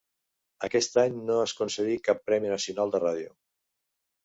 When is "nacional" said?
2.55-2.97